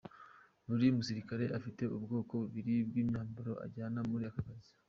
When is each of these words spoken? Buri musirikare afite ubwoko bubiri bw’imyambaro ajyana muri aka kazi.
Buri 0.67 0.85
musirikare 0.97 1.45
afite 1.57 1.83
ubwoko 1.97 2.31
bubiri 2.41 2.73
bw’imyambaro 2.87 3.51
ajyana 3.65 3.99
muri 4.09 4.23
aka 4.29 4.41
kazi. 4.47 4.71